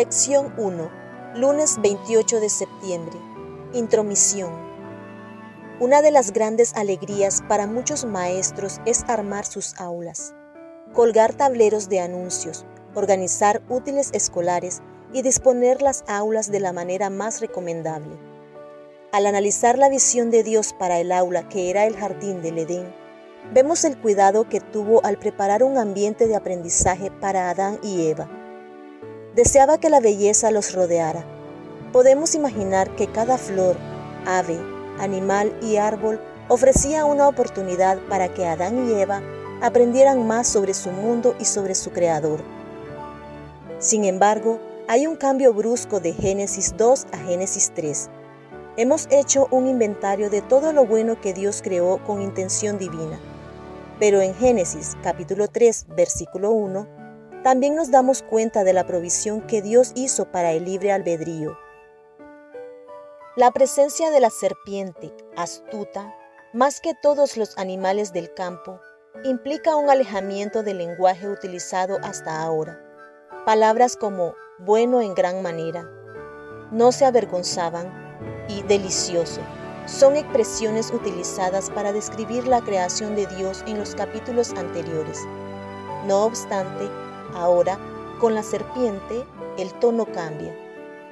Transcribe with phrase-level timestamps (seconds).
[0.00, 0.90] Lección 1.
[1.34, 3.18] Lunes 28 de septiembre.
[3.74, 4.50] Intromisión.
[5.78, 10.34] Una de las grandes alegrías para muchos maestros es armar sus aulas,
[10.94, 12.64] colgar tableros de anuncios,
[12.94, 14.80] organizar útiles escolares
[15.12, 18.16] y disponer las aulas de la manera más recomendable.
[19.12, 22.90] Al analizar la visión de Dios para el aula que era el jardín del Edén,
[23.52, 28.39] vemos el cuidado que tuvo al preparar un ambiente de aprendizaje para Adán y Eva.
[29.34, 31.24] Deseaba que la belleza los rodeara.
[31.92, 33.76] Podemos imaginar que cada flor,
[34.26, 34.58] ave,
[34.98, 39.22] animal y árbol ofrecía una oportunidad para que Adán y Eva
[39.62, 42.40] aprendieran más sobre su mundo y sobre su creador.
[43.78, 48.10] Sin embargo, hay un cambio brusco de Génesis 2 a Génesis 3.
[48.76, 53.20] Hemos hecho un inventario de todo lo bueno que Dios creó con intención divina.
[54.00, 56.99] Pero en Génesis capítulo 3, versículo 1,
[57.42, 61.56] también nos damos cuenta de la provisión que Dios hizo para el libre albedrío.
[63.36, 66.14] La presencia de la serpiente, astuta,
[66.52, 68.80] más que todos los animales del campo,
[69.24, 72.80] implica un alejamiento del lenguaje utilizado hasta ahora.
[73.46, 75.88] Palabras como bueno en gran manera,
[76.70, 77.90] no se avergonzaban
[78.48, 79.40] y delicioso
[79.86, 85.18] son expresiones utilizadas para describir la creación de Dios en los capítulos anteriores.
[86.06, 86.88] No obstante,
[87.34, 87.78] ahora,
[88.20, 89.24] con la serpiente,
[89.58, 90.54] el tono cambia.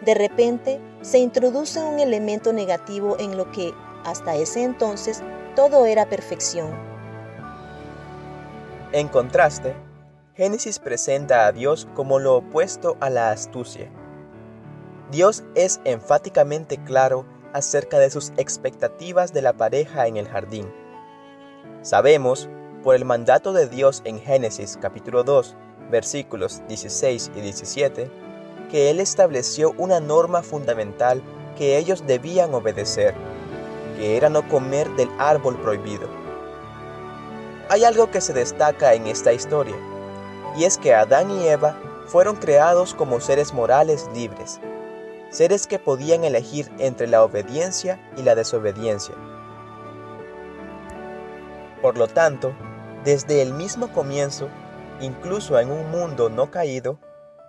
[0.00, 3.72] De repente, se introduce un elemento negativo en lo que,
[4.04, 5.22] hasta ese entonces,
[5.54, 6.70] todo era perfección.
[8.92, 9.74] En contraste,
[10.34, 13.88] Génesis presenta a Dios como lo opuesto a la astucia.
[15.10, 20.66] Dios es enfáticamente claro acerca de sus expectativas de la pareja en el jardín.
[21.82, 22.48] Sabemos,
[22.82, 25.56] por el mandato de Dios en Génesis capítulo 2,
[25.90, 28.10] versículos 16 y 17,
[28.70, 31.22] que Él estableció una norma fundamental
[31.56, 33.14] que ellos debían obedecer,
[33.96, 36.08] que era no comer del árbol prohibido.
[37.68, 39.76] Hay algo que se destaca en esta historia,
[40.56, 41.76] y es que Adán y Eva
[42.06, 44.60] fueron creados como seres morales libres,
[45.30, 49.14] seres que podían elegir entre la obediencia y la desobediencia.
[51.80, 52.54] Por lo tanto,
[53.04, 54.48] desde el mismo comienzo,
[55.00, 56.98] incluso en un mundo no caído,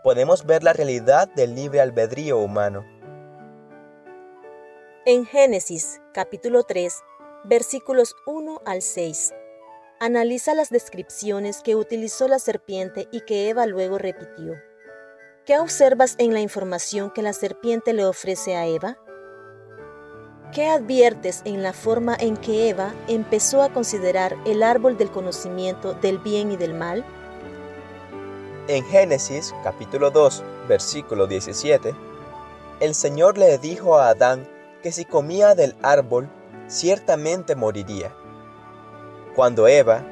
[0.03, 2.85] podemos ver la realidad del libre albedrío humano.
[5.06, 6.94] En Génesis capítulo 3,
[7.44, 9.34] versículos 1 al 6,
[10.00, 14.55] analiza las descripciones que utilizó la serpiente y que Eva luego repitió.
[15.45, 18.97] ¿Qué observas en la información que la serpiente le ofrece a Eva?
[20.51, 25.94] ¿Qué adviertes en la forma en que Eva empezó a considerar el árbol del conocimiento
[25.94, 27.05] del bien y del mal?
[28.67, 31.93] En Génesis capítulo 2, versículo 17,
[32.79, 34.49] el Señor le dijo a Adán
[34.81, 36.27] que si comía del árbol,
[36.67, 38.11] ciertamente moriría.
[39.35, 40.03] Cuando Eva,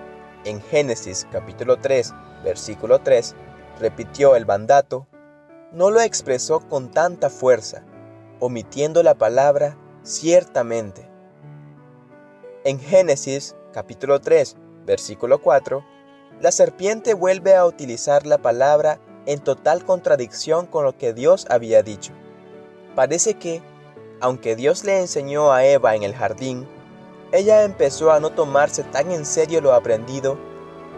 [0.45, 2.13] en Génesis capítulo 3,
[2.43, 3.33] versículo 3,
[3.79, 5.07] repitió el mandato,
[5.71, 7.83] no lo expresó con tanta fuerza,
[8.39, 11.09] omitiendo la palabra ciertamente.
[12.65, 15.83] En Génesis capítulo 3, versículo 4,
[16.41, 21.83] la serpiente vuelve a utilizar la palabra en total contradicción con lo que Dios había
[21.83, 22.11] dicho.
[22.95, 23.61] Parece que,
[24.19, 26.67] aunque Dios le enseñó a Eva en el jardín,
[27.31, 30.37] ella empezó a no tomarse tan en serio lo aprendido,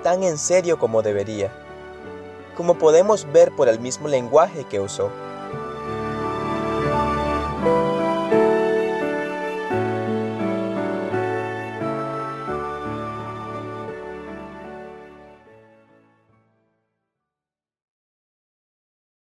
[0.03, 1.51] tan en serio como debería,
[2.57, 5.09] como podemos ver por el mismo lenguaje que usó.